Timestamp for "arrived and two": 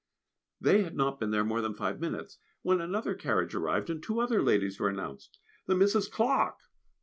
3.53-4.19